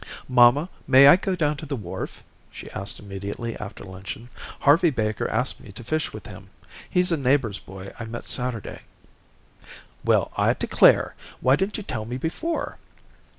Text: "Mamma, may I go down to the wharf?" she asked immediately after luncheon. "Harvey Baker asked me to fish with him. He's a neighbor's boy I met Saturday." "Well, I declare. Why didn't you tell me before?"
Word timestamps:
"Mamma, 0.27 0.67
may 0.87 1.07
I 1.07 1.15
go 1.15 1.35
down 1.35 1.57
to 1.57 1.65
the 1.67 1.75
wharf?" 1.75 2.23
she 2.49 2.71
asked 2.71 2.99
immediately 2.99 3.55
after 3.57 3.83
luncheon. 3.83 4.29
"Harvey 4.61 4.89
Baker 4.89 5.29
asked 5.29 5.61
me 5.61 5.71
to 5.73 5.83
fish 5.83 6.11
with 6.11 6.25
him. 6.25 6.49
He's 6.89 7.11
a 7.11 7.17
neighbor's 7.17 7.59
boy 7.59 7.93
I 7.99 8.05
met 8.05 8.27
Saturday." 8.27 8.81
"Well, 10.03 10.31
I 10.35 10.53
declare. 10.55 11.13
Why 11.39 11.55
didn't 11.55 11.77
you 11.77 11.83
tell 11.83 12.05
me 12.05 12.17
before?" 12.17 12.79